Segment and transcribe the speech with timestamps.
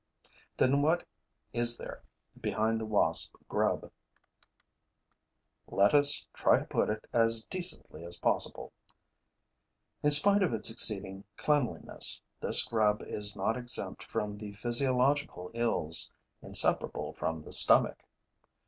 [0.57, 1.05] Then what
[1.53, 2.01] is there
[2.41, 3.91] behind the wasp grub?
[5.67, 8.73] Let us try to put it as decently as possible.
[10.01, 16.11] In spite of its exceeding cleanliness, this grub is not exempt from the physiological ills
[16.41, 18.03] inseparable from the stomach.